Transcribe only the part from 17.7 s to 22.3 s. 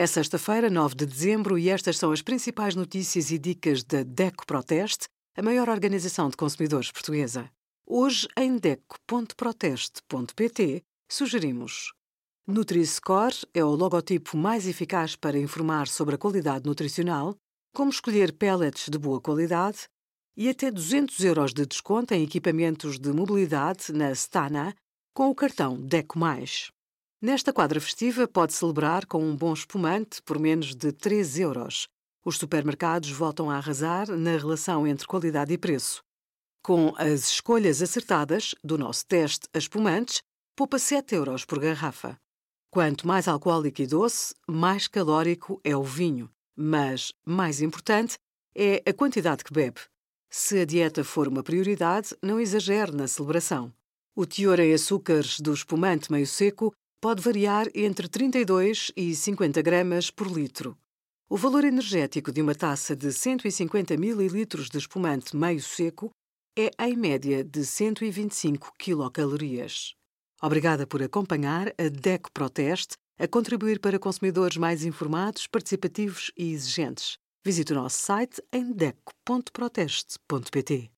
como escolher pellets de boa qualidade e até 200 euros de desconto em